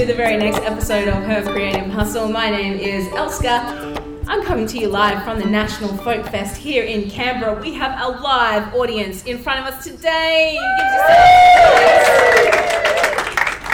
[0.00, 2.26] to the very next episode of Her Creative Hustle.
[2.26, 4.24] My name is Elska.
[4.26, 7.60] I'm coming to you live from the National Folk Fest here in Canberra.
[7.60, 10.56] We have a live audience in front of us today.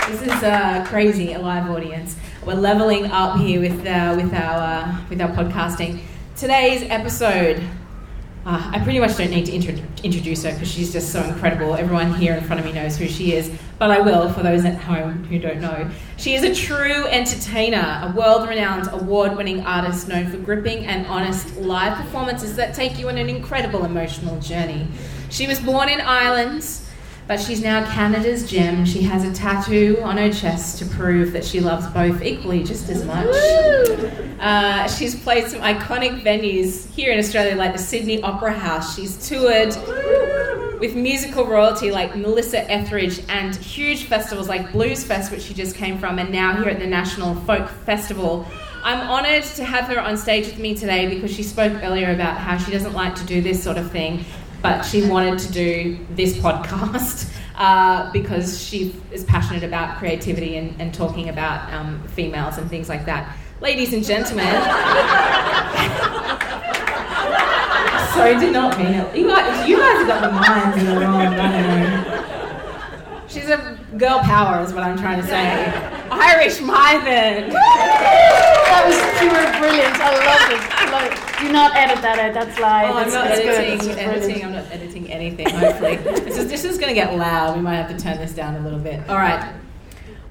[0.08, 2.16] This is uh, crazy, a live audience.
[2.44, 6.00] We're leveling up here with, uh, with, our, uh, with our podcasting.
[6.36, 7.62] Today's episode
[8.46, 11.74] uh, I pretty much don't need to intro- introduce her because she's just so incredible.
[11.74, 13.50] Everyone here in front of me knows who she is,
[13.80, 15.90] but I will for those at home who don't know.
[16.16, 21.04] She is a true entertainer, a world renowned, award winning artist known for gripping and
[21.08, 24.86] honest live performances that take you on an incredible emotional journey.
[25.28, 26.62] She was born in Ireland
[27.26, 28.84] but she's now Canada's gem.
[28.84, 32.88] She has a tattoo on her chest to prove that she loves both equally just
[32.88, 33.26] as much.
[34.38, 38.94] Uh, she's played some iconic venues here in Australia, like the Sydney Opera House.
[38.94, 39.74] She's toured
[40.78, 45.74] with musical royalty like Melissa Etheridge and huge festivals like Blues Fest, which she just
[45.74, 48.46] came from, and now here at the National Folk Festival.
[48.84, 52.36] I'm honoured to have her on stage with me today because she spoke earlier about
[52.36, 54.24] how she doesn't like to do this sort of thing
[54.62, 60.80] but she wanted to do this podcast uh, because she is passionate about creativity and,
[60.80, 63.36] and talking about um, females and things like that.
[63.60, 64.44] Ladies and gentlemen,
[68.12, 69.16] sorry, did not mean it.
[69.16, 71.32] You guys, you guys have got the minds in the wrong.
[73.28, 75.96] She's a girl power, is what I'm trying to say.
[76.10, 77.52] Irish Mythen.
[77.52, 79.96] That was pure brilliant.
[80.00, 80.62] I love it.
[80.72, 81.25] I love it.
[81.40, 82.34] Do not edit that out.
[82.34, 82.90] That's live.
[82.90, 83.90] Oh, I'm It's- not it's editing.
[83.90, 84.44] It's editing.
[84.44, 85.50] I'm not editing anything.
[85.50, 87.56] Hopefully, this is this is going to get loud.
[87.56, 89.00] We might have to turn this down a little bit.
[89.08, 89.52] All right,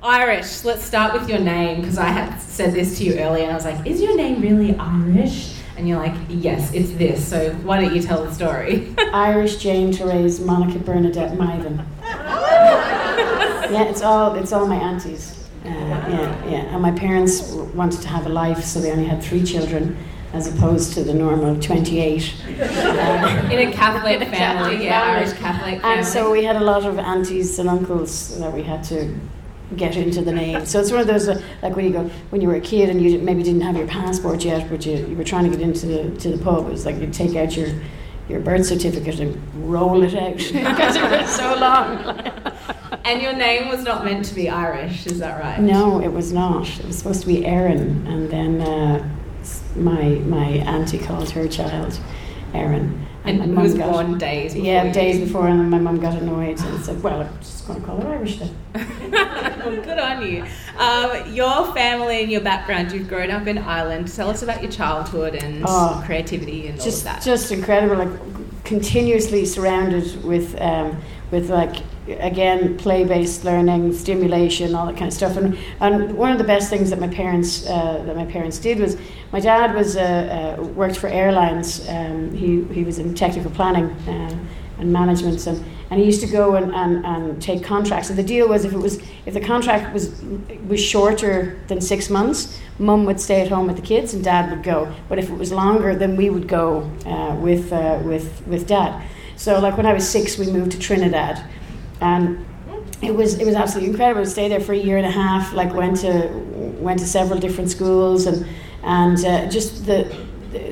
[0.02, 0.64] Irish.
[0.64, 3.56] Let's start with your name because I had said this to you earlier, and I
[3.56, 7.80] was like, "Is your name really Irish?" And you're like, "Yes, it's this." So why
[7.81, 8.95] don't you tell the story?
[9.14, 11.86] Irish Jane Therese Monica Bernadette Mythen.
[12.04, 15.48] yeah, it's all it's all my aunties.
[15.64, 16.73] Uh, yeah, yeah.
[16.73, 19.98] And my parents wanted to have a life, so they only had three children,
[20.36, 22.34] as opposed to the normal twenty-eight.
[22.60, 25.98] Uh, In a Catholic family, yeah, Irish Catholic family.
[25.98, 28.98] And so we had a lot of aunties and uncles that we had to
[29.78, 30.66] get into the name.
[30.66, 32.90] So it's one of those uh, like when you go when you were a kid
[32.90, 35.62] and you maybe didn't have your passport yet, but you, you were trying to get
[35.62, 36.67] into the to the pub.
[36.67, 37.70] It was like you'd take out your
[38.28, 40.38] your birth certificate and roll it out
[40.70, 41.88] because it was so long.
[43.06, 45.60] and your name was not meant to be Irish, is that right?
[45.62, 46.67] No, it was not.
[46.80, 49.14] It was supposed to be Erin, and then uh, s-
[49.75, 51.99] my my auntie called her child
[52.53, 53.05] Erin.
[53.25, 55.99] And my mum was got- born days before Yeah, days before, and then my mum
[55.99, 58.55] got annoyed and said, "Well, I'm just going to call her Irish then."
[59.11, 60.45] well, good on you.
[60.77, 64.13] Um, your family and your background, you've grown up in Ireland.
[64.13, 67.23] Tell us about your childhood and Oh, creativity and all just of that.
[67.23, 71.77] just incredible like continuously surrounded with um, with like
[72.08, 75.38] again play based learning stimulation all that kind of stuff.
[75.38, 78.80] And and one of the best things that my parents uh, that my parents did
[78.80, 78.98] was
[79.32, 81.88] my dad was uh, uh, worked for airlines.
[81.89, 84.38] Um, he he was in technical planning uh,
[84.77, 85.45] and management.
[85.48, 88.10] And and he used to go and, and, and take contracts.
[88.10, 90.22] And the deal was if it was if the contract was
[90.67, 94.49] was shorter than six months mum would stay at home with the kids and dad
[94.49, 94.93] would go.
[95.08, 99.04] But if it was longer then we would go uh, with uh, with with dad.
[99.37, 101.43] So like when I was six we moved to Trinidad
[102.02, 102.45] and
[103.02, 104.22] it was it was absolutely incredible.
[104.22, 105.54] We stayed there for a year and a half.
[105.54, 106.28] Like went to
[106.80, 108.45] went to several different schools and
[108.83, 110.16] and uh, just the,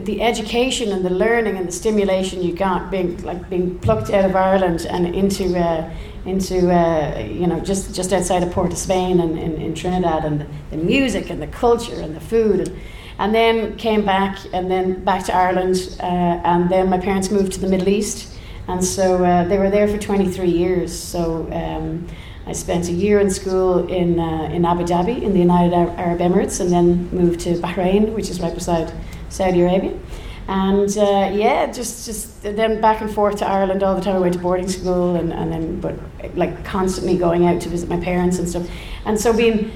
[0.02, 4.26] the education and the learning and the stimulation you got being like being plucked out
[4.26, 5.92] of Ireland and into uh,
[6.26, 10.26] into uh, you know just just outside of Port of Spain and in, in Trinidad
[10.26, 12.80] and the, the music and the culture and the food and
[13.20, 17.54] and then came back and then back to Ireland uh, and then my parents moved
[17.54, 18.33] to the Middle East
[18.68, 20.98] and so uh, they were there for 23 years.
[20.98, 22.08] So um,
[22.46, 26.20] I spent a year in school in, uh, in Abu Dhabi, in the United Arab
[26.20, 28.94] Emirates, and then moved to Bahrain, which is right beside
[29.30, 29.98] Saudi Arabia.
[30.48, 34.16] And uh, yeah, just, just then back and forth to Ireland all the time.
[34.16, 35.96] I went to boarding school, and, and then, but
[36.36, 38.68] like constantly going out to visit my parents and stuff.
[39.06, 39.72] And so being,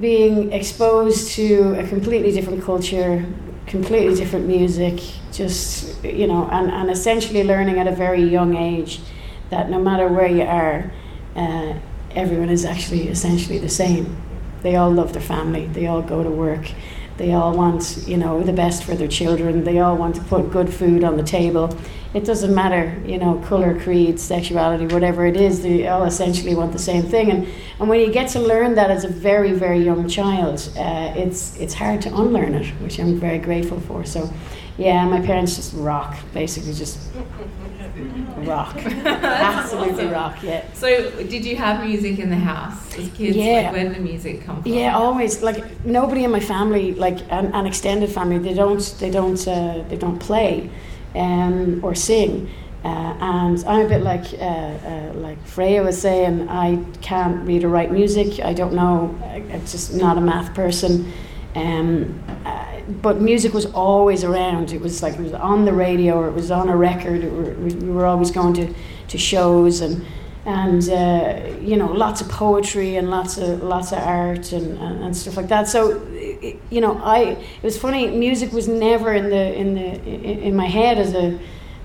[0.00, 3.24] being exposed to a completely different culture,
[3.66, 5.00] completely different music,
[5.32, 9.00] just, you know, and, and essentially learning at a very young age
[9.50, 10.92] that no matter where you are,
[11.36, 11.74] uh,
[12.14, 14.16] everyone is actually essentially the same.
[14.62, 16.70] They all love their family, they all go to work,
[17.16, 20.50] they all want, you know, the best for their children, they all want to put
[20.50, 21.76] good food on the table.
[22.14, 26.72] It doesn't matter, you know, colour, creed, sexuality, whatever it is, they all essentially want
[26.72, 27.30] the same thing.
[27.30, 27.48] And,
[27.80, 31.56] and when you get to learn that as a very, very young child, uh, it's,
[31.58, 34.04] it's hard to unlearn it, which I'm very grateful for.
[34.04, 34.30] So,
[34.76, 36.98] yeah, my parents just rock, basically, just
[38.46, 40.10] rock, absolutely awesome.
[40.10, 40.42] rock.
[40.42, 40.64] Yeah.
[40.74, 43.36] So, did you have music in the house as kids?
[43.36, 43.62] Yeah.
[43.62, 44.72] Like, where did the music come from?
[44.72, 45.42] Yeah, always.
[45.42, 49.84] Like nobody in my family, like an, an extended family, they don't, they don't, uh,
[49.88, 50.70] they don't play,
[51.14, 52.50] um, or sing.
[52.84, 52.88] Uh,
[53.20, 56.48] and I'm a bit like uh, uh, like Freya was saying.
[56.48, 58.44] I can't read or write music.
[58.44, 59.16] I don't know.
[59.22, 61.12] I, I'm just not a math person.
[61.54, 62.20] Um,
[62.88, 64.72] but music was always around.
[64.72, 67.24] It was like it was on the radio or it was on a record.
[67.24, 68.74] Or we, we were always going to,
[69.08, 70.04] to shows and
[70.44, 75.04] and uh, you know lots of poetry and lots of lots of art and, and,
[75.04, 75.68] and stuff like that.
[75.68, 76.02] So
[76.70, 78.08] you know, I it was funny.
[78.08, 81.38] Music was never in the in the in my head as a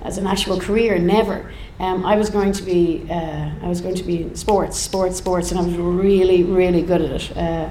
[0.03, 0.97] as an actual career.
[0.97, 1.51] Never.
[1.79, 5.51] Um, I was going to be uh, I was going to be sports, sports, sports,
[5.51, 7.37] and I was really really good at it.
[7.37, 7.69] Uh,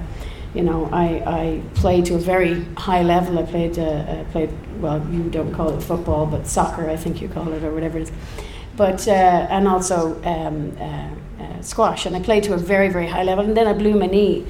[0.56, 3.38] you know, I, I played to a very high level.
[3.38, 4.50] I played uh, uh, played
[4.80, 5.06] well.
[5.10, 8.04] You don't call it football, but soccer, I think you call it, or whatever it
[8.04, 8.12] is.
[8.74, 9.10] But uh,
[9.50, 13.44] and also um, uh, uh, squash, and I played to a very very high level.
[13.44, 14.46] And then I blew my knee,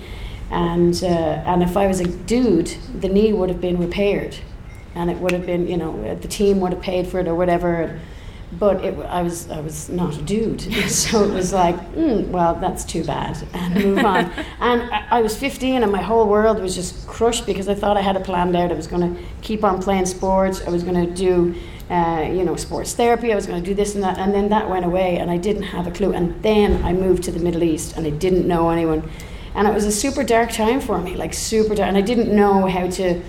[0.53, 2.69] and uh, and if I was a dude,
[3.01, 4.37] the knee would have been repaired,
[4.95, 7.35] and it would have been you know the team would have paid for it or
[7.35, 7.99] whatever.
[8.53, 12.55] But it, I was I was not a dude, so it was like, mm, well,
[12.55, 14.31] that's too bad, and move on.
[14.61, 18.03] and I, was 15, and my whole world was just crushed because I thought I
[18.03, 18.71] had it planned out.
[18.71, 20.63] I was going to keep on playing sports.
[20.65, 21.57] I was going to do,
[21.91, 23.33] uh, you know, sports therapy.
[23.33, 25.39] I was going to do this and that, and then that went away, and I
[25.39, 26.13] didn't have a clue.
[26.13, 29.11] And then I moved to the Middle East, and I didn't know anyone,
[29.57, 32.35] and it was a super dark time for me, like super dark, and I didn't
[32.35, 33.21] know how to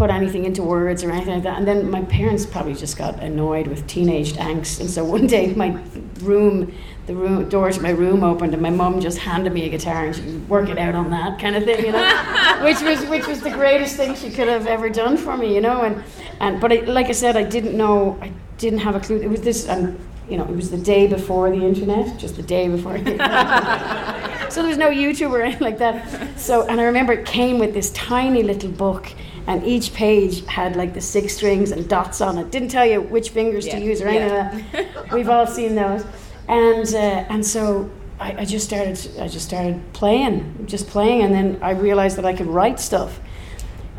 [0.00, 1.58] put anything into words or anything like that.
[1.58, 4.80] And then my parents probably just got annoyed with teenage angst.
[4.80, 5.78] And so one day my
[6.22, 6.72] room,
[7.04, 10.06] the room door to my room opened, and my mum just handed me a guitar
[10.06, 13.26] and she was working out on that kind of thing, you know, which was which
[13.26, 15.82] was the greatest thing she could have ever done for me, you know.
[15.82, 16.02] And
[16.40, 19.20] and but I, like I said, I didn't know, I didn't have a clue.
[19.20, 20.00] It was this, and
[20.30, 22.96] you know, it was the day before the internet, just the day before.
[24.48, 26.38] so there was no YouTube or anything like that.
[26.38, 29.12] So and I remember it came with this tiny little book
[29.46, 32.50] and each page had like the six strings and dots on it.
[32.50, 33.78] Didn't tell you which fingers Yeah.
[33.78, 34.84] to use or anything Yeah.
[35.14, 36.04] We've all seen those,
[36.48, 36.98] and uh,
[37.32, 41.70] and so I, I just started I just started playing, just playing, and then I
[41.70, 43.20] realized that I could write stuff.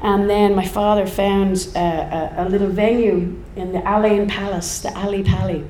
[0.03, 4.79] And then my father found uh, a, a little venue in the Al Ain Palace,
[4.79, 5.63] the Ali Pali,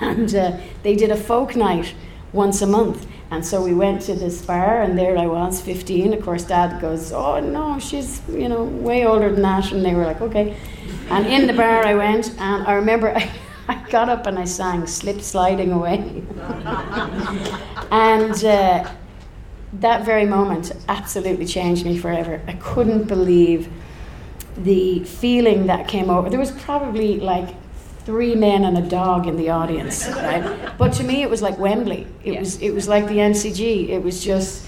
[0.00, 1.94] and uh, they did a folk night
[2.32, 3.06] once a month.
[3.30, 6.12] And so we went to this bar, and there I was, 15.
[6.14, 9.94] Of course, Dad goes, "Oh no, she's you know way older than that." And they
[9.94, 10.56] were like, "Okay."
[11.10, 13.30] And in the bar I went, and I remember I,
[13.68, 16.22] I got up and I sang "Slip Sliding Away,"
[17.90, 18.44] and.
[18.44, 18.90] Uh,
[19.72, 22.42] that very moment absolutely changed me forever.
[22.46, 23.68] I couldn't believe
[24.56, 26.28] the feeling that came over.
[26.28, 27.54] There was probably like
[28.04, 30.42] three men and a dog in the audience, right?
[30.78, 32.06] But to me, it was like Wembley.
[32.24, 32.40] It Yeah.
[32.40, 33.88] was it was like the MCG.
[33.90, 34.66] It was just.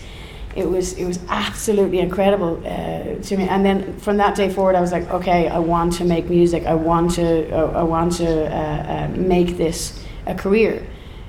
[0.54, 4.76] It was it was absolutely incredible uh, to me, and then from that day forward,
[4.76, 6.66] I was like, okay, I want to make music.
[6.66, 8.58] I want to uh, I want to uh,
[8.94, 10.86] uh, make this a career.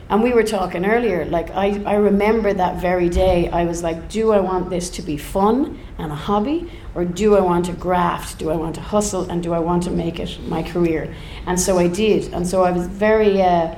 [0.10, 4.10] And we were talking earlier, like I, I remember that very day, I was like,
[4.10, 6.72] do I want this to be fun and a hobby?
[6.95, 8.39] Or do I want to graft?
[8.39, 9.29] Do I want to hustle?
[9.29, 11.13] And do I want to make it my career?
[11.46, 12.34] And so I did.
[12.34, 13.75] And so I was very, uh,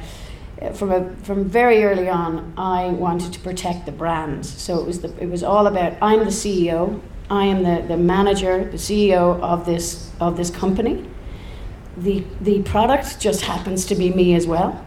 [0.74, 4.46] from, a, from very early on, I wanted to protect the brand.
[4.46, 7.98] So it was, the, it was all about I'm the CEO, I am the, the
[7.98, 11.08] manager, the CEO of this, of this company.
[11.98, 14.86] The, the product just happens to be me as well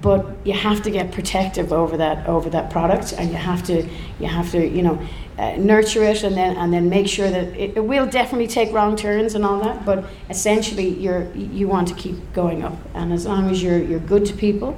[0.00, 3.88] but you have to get protective over that over that product and you have to
[4.20, 4.98] you have to you know
[5.38, 8.72] uh, nurture it and then and then make sure that it, it will definitely take
[8.72, 12.76] wrong turns and all that but essentially you're you want to keep going up.
[12.94, 14.76] And as long as you're you're good to people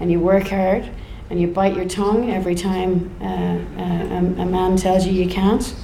[0.00, 0.88] and you work hard
[1.30, 5.28] and you bite your tongue every time uh, uh, a, a man tells you you
[5.28, 5.74] can't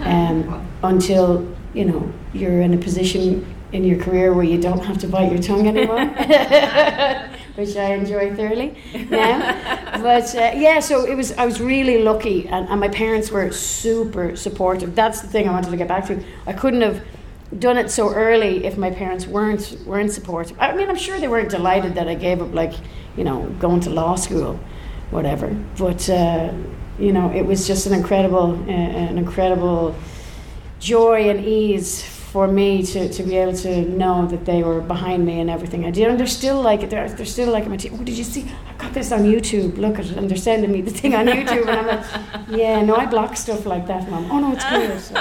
[0.00, 4.98] um, until you know you're in a position in your career where you don't have
[4.98, 5.98] to bite your tongue anymore
[7.56, 8.76] which I enjoy thoroughly
[9.10, 9.98] now.
[10.02, 11.32] but uh, yeah, so it was.
[11.32, 14.94] I was really lucky, and, and my parents were super supportive.
[14.94, 16.22] That's the thing I wanted to get back to.
[16.46, 17.02] I couldn't have
[17.58, 20.56] done it so early if my parents weren't weren't supportive.
[20.60, 22.74] I mean, I'm sure they weren't delighted that I gave up, like
[23.16, 24.58] you know, going to law school,
[25.10, 25.48] whatever.
[25.78, 26.52] But uh,
[26.98, 29.94] you know, it was just an incredible, uh, an incredible
[30.80, 32.02] joy and ease
[32.34, 35.84] for me to, to be able to know that they were behind me and everything
[35.84, 36.08] I did.
[36.08, 37.92] And they're still like they're, they're still like my team.
[37.94, 38.44] Oh, did you see?
[38.68, 39.78] I got this on YouTube.
[39.78, 40.16] Look at it.
[40.16, 41.68] And they're sending me the thing on YouTube.
[41.68, 42.04] And I'm like,
[42.48, 44.28] yeah, no, I block stuff like that, mom.
[44.32, 45.00] Oh no, it's good.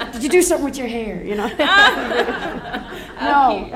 [0.00, 1.22] So, did you do something with your hair?
[1.22, 1.48] You know?
[3.20, 3.70] no.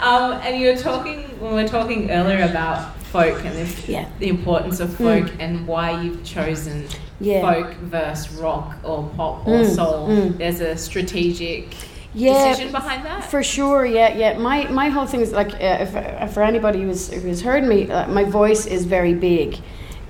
[0.00, 4.04] um, and you were talking when we were talking earlier about folk and the, Yeah.
[4.18, 5.40] the importance of folk Mm.
[5.40, 6.84] and why you've chosen
[7.20, 7.40] Yeah.
[7.40, 10.08] folk versus rock or pop or Mm, soul.
[10.08, 10.38] mm.
[10.38, 11.74] There's a strategic
[12.14, 13.24] Yeah, decision behind that.
[13.24, 14.38] For sure, yeah, yeah.
[14.38, 17.78] My my whole thing is like, uh, if, uh, for anybody who's who's heard me,
[17.90, 19.58] uh, my voice is very big,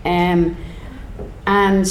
[0.04, 0.57] um,
[1.47, 1.85] and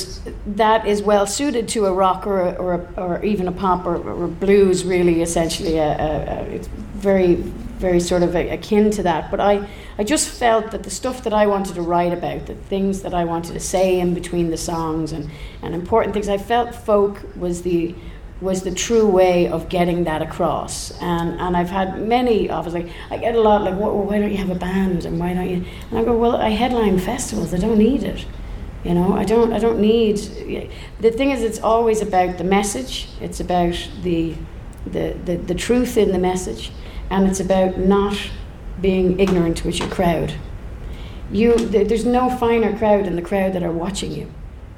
[0.56, 3.86] that is well suited to a rock or a, or, a, or even a pop
[3.86, 4.84] or, or blues.
[4.86, 7.36] Really, essentially, uh, uh, it's very
[7.80, 9.30] very sort of akin to that.
[9.32, 9.68] But I
[10.00, 13.14] I just felt that the stuff that I wanted to write about, the things that
[13.14, 15.30] I wanted to say in between the songs, and
[15.62, 17.94] and important things, I felt folk was the
[18.40, 20.98] was the true way of getting that across.
[21.02, 22.74] And and I've had many offers.
[22.74, 25.04] Like I get a lot like, well, why don't you have a band?
[25.04, 25.66] And why don't you?
[25.90, 27.54] And I go, well, I headline festivals.
[27.54, 28.26] I don't need it.
[28.86, 29.52] You know, I don't.
[29.52, 30.16] I don't need.
[31.02, 33.10] The thing is, it's always about the message.
[33.20, 34.34] It's about the
[34.86, 36.72] the the, the truth in the message,
[37.10, 38.16] and it's about not
[38.82, 40.34] being ignorant with your crowd.
[41.32, 44.32] You, th- there's no finer crowd than the crowd that are watching you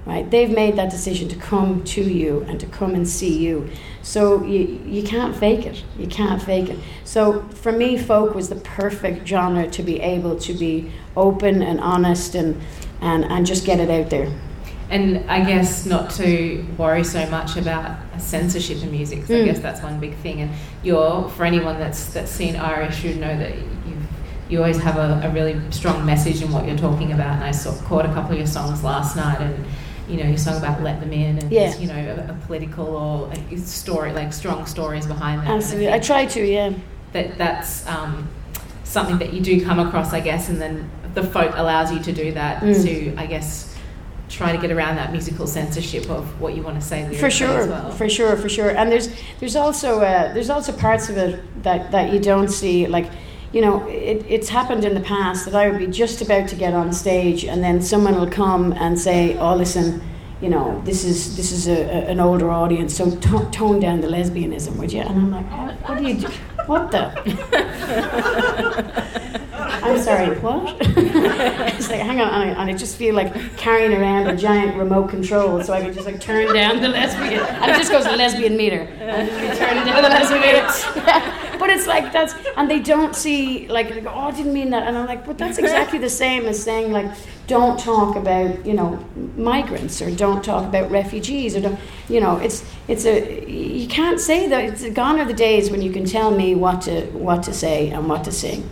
[0.05, 0.29] right?
[0.29, 3.69] They've made that decision to come to you and to come and see you.
[4.01, 5.83] So you, you can't fake it.
[5.97, 6.79] You can't fake it.
[7.03, 11.79] So for me, folk was the perfect genre to be able to be open and
[11.79, 12.59] honest and,
[12.99, 14.31] and, and just get it out there.
[14.91, 19.45] And I guess not to worry so much about censorship in music, 'cause I Mm.
[19.45, 20.41] guess that's one big thing.
[20.41, 20.51] And
[20.83, 23.63] you're, for anyone that's that's seen Irish, you know that you
[24.49, 27.35] you always have a, a really strong message in what you're talking about.
[27.35, 29.55] And I saw, caught a couple of your songs last night, and
[30.09, 31.73] you know, your song about let them in, and Yeah.
[31.79, 31.95] you know,
[32.27, 35.45] a, a political or a story, like strong stories behind that.
[35.45, 35.93] And I Absolutely.
[35.93, 36.71] I try to, yeah.
[37.13, 38.27] that that's um,
[38.83, 42.11] something that you do come across, I guess, and then the folk allows you to
[42.11, 42.83] do that Mm.
[42.83, 43.70] to, I guess,
[44.31, 47.59] try to get around that musical censorship of what you want to say For sure,
[47.61, 47.91] as well.
[47.91, 48.69] for sure, for sure.
[48.71, 49.09] And there's
[49.39, 52.87] there's also uh, there's also parts of it that, that you don't see.
[52.87, 53.09] Like,
[53.51, 56.55] you know, it, it's happened in the past that I would be just about to
[56.55, 60.01] get on stage, and then someone will come and say, "Oh, listen,
[60.41, 63.99] you know, this is this is a, a, an older audience, so to- tone down
[64.01, 66.27] the lesbianism, would you?" And I'm like, "What, what do you do?
[66.67, 67.11] What the?"
[69.83, 70.77] I'm sorry, what?
[71.77, 74.77] it's like, hang on, and I, and I just feel like carrying around a giant
[74.77, 78.05] remote control so I can just like turn down the lesbian, and it just goes
[78.05, 81.47] lesbian meter, and be turning down the lesbian meter.
[81.61, 84.87] But it's like that's, and they don't see like, go, oh, I didn't mean that,
[84.87, 87.05] and I'm like, but that's exactly the same as saying like,
[87.45, 88.97] don't talk about you know
[89.37, 94.19] migrants or don't talk about refugees or don't, you know, it's it's a you can't
[94.19, 94.63] say that.
[94.63, 97.91] It's gone are the days when you can tell me what to what to say
[97.91, 98.67] and what to sing.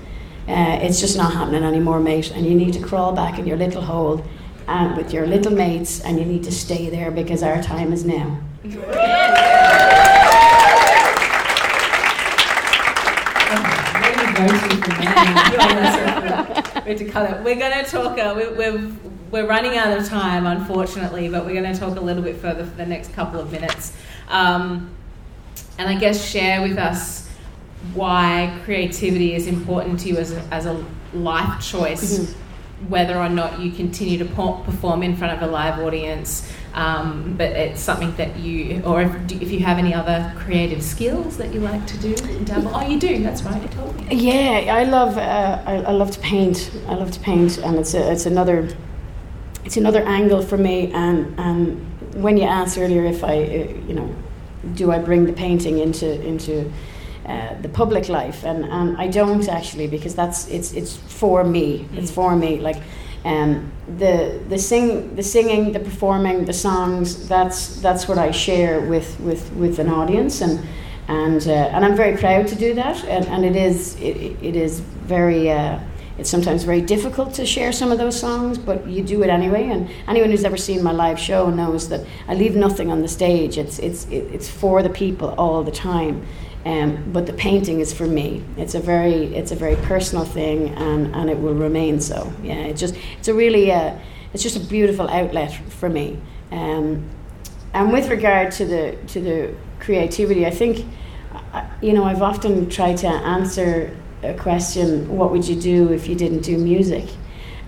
[0.50, 2.32] Uh, it's just not happening anymore, mate.
[2.32, 4.26] And you need to crawl back in your little hole
[4.68, 8.04] and with your little mates, and you need to stay there because our time is
[8.04, 8.40] now.
[17.44, 18.18] We're going to talk.
[18.18, 18.92] Uh, we're, we're
[19.32, 22.66] we're running out of time, unfortunately, but we're going to talk a little bit further
[22.66, 23.94] for the next couple of minutes,
[24.30, 24.90] um,
[25.78, 27.19] and I guess share with us
[27.94, 30.84] why creativity is important to you as a, as a
[31.14, 32.20] life choice.
[32.20, 32.36] Mhm.
[32.88, 37.52] Whether or not you continue to perform in front of a live audience, um, but
[37.52, 41.60] it's something that you, or if, if you have any other creative skills that you
[41.60, 42.72] like to do, dabble.
[42.74, 43.22] Oh, you do.
[43.22, 43.62] That's right.
[43.62, 44.16] You told me.
[44.16, 46.72] Yeah, I love uh, I, I love to paint.
[46.88, 48.70] I love to paint, and it's a, it's another
[49.66, 50.90] it's another angle for me.
[50.94, 51.86] And and
[52.24, 54.10] when you asked earlier if I uh, you know
[54.74, 56.72] do I bring the painting into into
[57.30, 61.66] uh, the public life, and, and I don't actually because that's it's it's for me.
[61.94, 62.16] It's Mm.
[62.16, 62.60] for me.
[62.60, 62.82] Like
[63.26, 64.16] um, the
[64.50, 67.28] the sing the singing, the performing, the songs.
[67.28, 70.60] That's that's what I share with with with an audience, and
[71.08, 73.04] and uh, and I'm very proud to do that.
[73.06, 75.52] And, and it is it, it is very.
[75.52, 75.80] Uh,
[76.20, 79.70] it's sometimes very difficult to share some of those songs, but you do it anyway.
[79.70, 83.08] And anyone who's ever seen my live show knows that I leave nothing on the
[83.08, 83.58] stage.
[83.58, 86.22] It's it's it's for the people all the time.
[86.66, 88.44] Um, but the painting is for me.
[88.58, 92.34] It's a very it's a very personal thing, and, and it will remain so.
[92.44, 93.98] Yeah, it's just it's a really uh,
[94.34, 96.20] it's just a beautiful outlet for me.
[96.52, 97.10] Um,
[97.74, 100.86] and with regard to the to the creativity, I think
[101.54, 106.08] uh, you know I've often tried to answer a question: What would you do if
[106.08, 107.06] you didn't do music?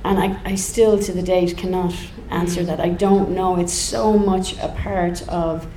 [0.03, 1.93] And I, I still to the date cannot
[2.31, 2.79] answer that.
[2.79, 3.59] I don't know.
[3.59, 5.67] It's so much a part of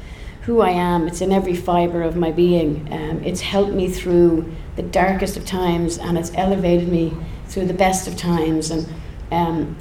[0.44, 1.08] who I am.
[1.08, 2.86] It's in every fiber of my being.
[2.92, 7.12] Um, it's helped me through the darkest of times, and it's elevated me
[7.46, 8.70] through the best of times.
[8.70, 8.86] And
[9.32, 9.76] um,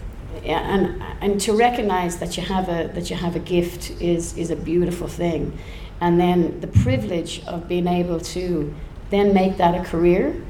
[0.46, 4.52] and and to recognize that you have a that you have a gift is is
[4.52, 5.58] a beautiful thing,
[6.00, 8.74] and then the privilege of being able to
[9.10, 10.42] then make that a career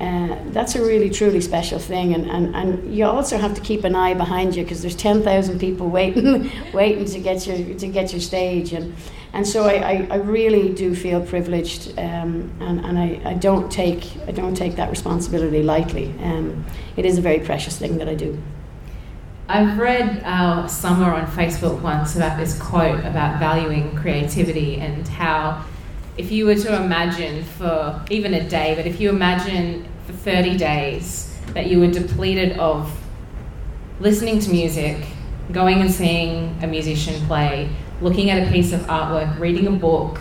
[0.00, 3.82] uh, that's a really truly special thing and, and, and you also have to keep
[3.82, 8.12] an eye behind you because there's 10,000 people waiting waiting to get your to get
[8.12, 8.94] your stage and
[9.36, 13.70] and so I, I, I really do feel privileged um, and, and I, I don't
[13.70, 16.14] take I don't take that responsibility lightly.
[16.22, 16.64] Um,
[16.96, 18.42] it is a very precious thing that I do.
[19.46, 25.62] I've read uh, somewhere on Facebook once about this quote about valuing creativity and how
[26.16, 30.56] if you were to imagine for even a day, but if you imagine for 30
[30.56, 32.90] days that you were depleted of
[34.00, 34.96] listening to music,
[35.52, 37.68] going and seeing a musician play,
[38.00, 40.20] looking at a piece of artwork, reading a book,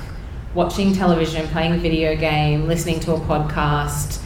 [0.54, 4.22] watching television, playing a video game, listening to a podcast.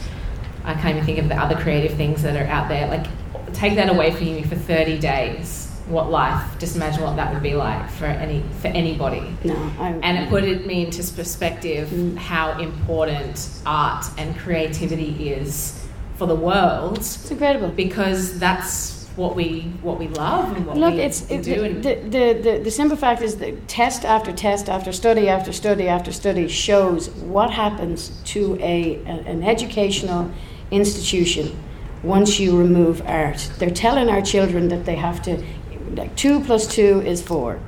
[0.64, 2.86] I can't even think of the other creative things that are out there.
[2.86, 3.06] Like,
[3.52, 7.42] take that away from you for 30 days what life just imagine what that would
[7.42, 11.88] be like for any for anybody no I'm, and it put it me into perspective
[11.88, 12.16] mm.
[12.16, 19.60] how important art and creativity is for the world it's incredible because that's what we
[19.82, 21.74] what we love and what Look, we, it's, it, do.
[21.86, 25.88] The, the, the, the simple fact is that test after test after study after study
[25.88, 30.30] after study shows what happens to a, a an educational
[30.70, 31.46] institution
[32.02, 33.50] once you remove art.
[33.58, 35.44] They're telling our children that they have to,
[35.94, 37.60] like, two plus two is four.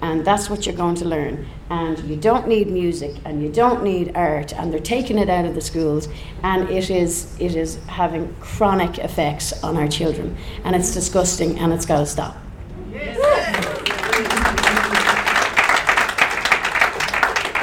[0.00, 1.46] And that's what you're going to learn.
[1.70, 5.44] And you don't need music and you don't need art, and they're taking it out
[5.44, 6.08] of the schools,
[6.42, 10.36] and it is, it is having chronic effects on our children.
[10.64, 12.36] And it's disgusting, and it's got to stop.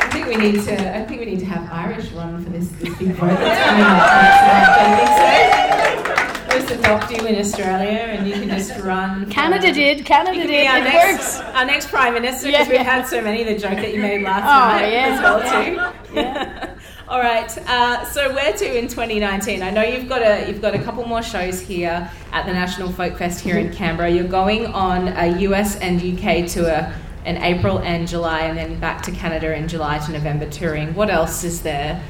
[0.04, 0.98] I think we need to.
[0.98, 5.46] I think we need to have Irish run for this, this big vote that's coming
[5.46, 5.51] up.
[6.72, 9.30] Let's adopt you in Australia, and you can just run.
[9.30, 10.06] Canada did.
[10.06, 10.68] Canada did.
[10.68, 11.40] our It next, works.
[11.56, 12.72] our next prime minister because Yeah.
[12.78, 13.44] we've had so many.
[13.44, 15.08] The joke that you made last Oh, night yeah.
[15.08, 16.16] as well too.
[16.16, 16.70] Yeah.
[17.10, 17.58] All right.
[17.68, 19.62] Uh, so where to in 2019?
[19.62, 22.90] I know you've got a you've got a couple more shows here at the National
[22.90, 24.10] Folk Fest here in Canberra.
[24.10, 26.90] You're going on a US and UK tour
[27.26, 30.94] in April and July, and then back to Canada in July to November touring.
[30.96, 32.02] What else is there?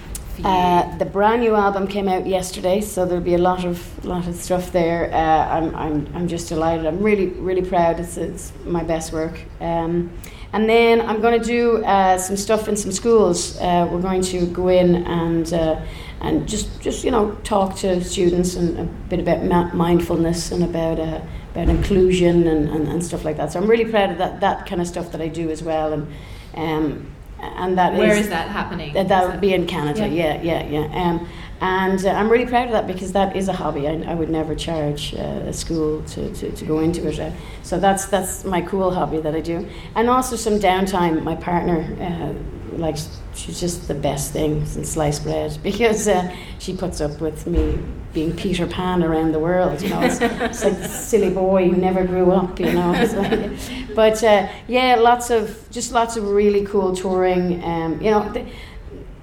[0.44, 4.28] Uh, the brand new album came out yesterday, so there'll be a lot of lot
[4.28, 5.14] of stuff there.
[5.14, 6.88] Uh, I'm, I'm I'm just delighted.
[6.88, 8.00] I'm really really proud.
[8.00, 9.40] It's it's my best work.
[9.60, 10.12] Um,
[10.54, 13.58] and then I'm going to do uh, some stuff in some schools.
[13.60, 15.80] Uh, we're going to go in and uh,
[16.22, 20.64] and just just you know talk to students and a bit about ma- mindfulness and
[20.64, 23.52] about uh, about inclusion and, and, and stuff like that.
[23.52, 25.94] So I'm really proud of that that kind of stuff that I do as well.
[25.94, 26.08] And
[26.56, 28.94] um, and that Where is- is that happening?
[28.94, 30.42] that, that would be in Canada, Yeah.
[30.42, 31.04] yeah, yeah, yeah.
[31.10, 31.28] Um,
[31.62, 33.88] and uh, I'm really proud of that because that is a hobby.
[33.88, 35.20] I, I would never charge uh,
[35.52, 37.20] a school to, to, to go into it.
[37.20, 39.68] Uh, so that's that's my cool hobby that I do.
[39.96, 41.22] And also some downtime.
[41.24, 42.34] My partner, uh,
[42.78, 42.98] like,
[43.36, 47.78] she's just the best thing since sliced bread because uh, she puts up with me
[48.14, 49.82] being Peter Pan around the world.
[49.82, 52.60] You know, it's, it's like silly boy who never grew up.
[52.60, 57.64] You know, like- but uh, yeah, lots of just lots of really cool touring.
[57.64, 58.30] Um, you know.
[58.32, 58.46] The,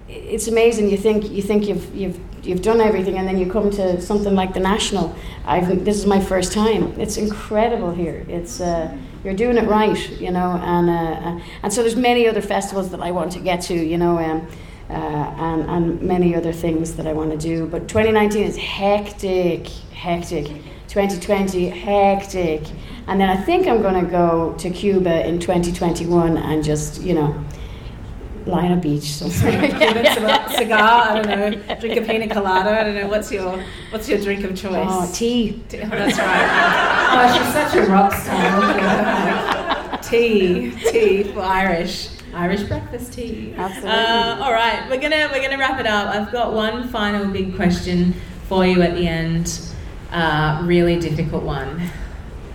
[0.08, 0.88] it's amazing.
[0.88, 4.34] You think you think you've you've you've done everything, and then you come to something
[4.34, 5.14] like the national.
[5.44, 6.98] I've this is my first time.
[6.98, 8.24] It's incredible here.
[8.28, 12.40] It's uh, you're doing it right, you know, and uh, and so there's many other
[12.40, 14.48] festivals that I want to get to, you know, um,
[14.90, 17.66] uh, and and many other things that I want to do.
[17.66, 20.46] But 2019 is hectic, hectic.
[20.88, 22.62] 2020 hectic,
[23.06, 27.12] and then I think I'm going to go to Cuba in 2021 and just you
[27.14, 27.44] know
[28.46, 29.68] lie on a beach somewhere.
[29.68, 32.80] Cuban cigar, cigar, I don't know, drink a pina colada.
[32.80, 33.06] I don't know.
[33.08, 34.88] What's your what's your drink of choice?
[34.88, 35.62] Oh, tea.
[35.68, 37.08] Tea- oh, that's right.
[37.12, 38.60] Oh, she's such a rock star.
[38.60, 40.02] Look at her.
[40.02, 42.08] Tea, tea for Irish.
[42.38, 43.52] Irish breakfast tea.
[43.56, 43.90] Absolutely.
[43.90, 46.14] Uh, all right, we're gonna we're gonna wrap it up.
[46.14, 48.14] I've got one final big question
[48.46, 49.60] for you at the end.
[50.12, 51.82] Uh, really difficult one.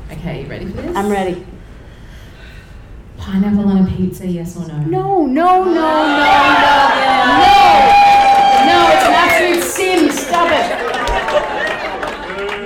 [0.10, 0.96] Okay, you ready for this?
[0.96, 1.46] I'm ready.
[3.17, 4.78] Pineapple on a pizza, yes or no?
[4.84, 5.89] No, no, no, no, no, no.
[8.63, 10.10] No, it's an absolute sin.
[10.12, 10.67] Stop it.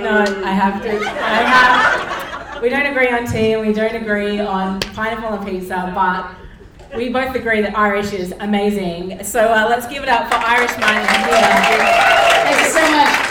[0.04, 0.90] No, I have to.
[0.90, 2.62] I have.
[2.62, 6.47] We don't agree on tea and we don't agree on pineapple on pizza, but
[6.96, 9.22] we both agree that Irish is amazing.
[9.22, 11.78] So uh, let's give it up for Irish here.
[12.44, 13.28] Thank you so much.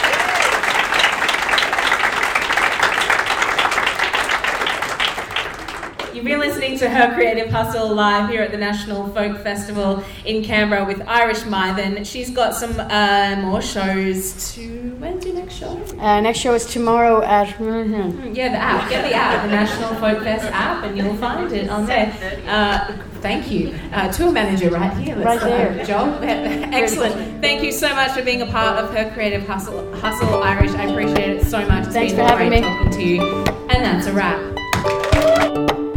[6.14, 10.42] You've been listening to Her Creative Hustle live here at the National Folk Festival in
[10.42, 12.04] Canberra with Irish Mythen.
[12.04, 14.62] She's got some uh, more shows to.
[14.62, 14.94] Your
[15.38, 15.82] next show?
[15.98, 17.48] Uh, next show is tomorrow at.
[17.58, 18.90] Mm, yeah, the app.
[18.90, 22.12] Get the app, the National Folk Fest app, and you'll find it on there.
[22.46, 23.74] Uh, thank you.
[23.92, 25.16] Uh, tour manager right here.
[25.16, 25.84] Let's right there.
[25.84, 26.22] Job.
[26.22, 27.40] Excellent.
[27.40, 30.72] Thank you so much for being a part of Her Creative Hustle, Hustle Irish.
[30.72, 31.86] I appreciate it so much.
[31.86, 32.68] It's Thanks been for having great me.
[32.68, 33.22] talking to you.
[33.70, 35.87] And that's a wrap.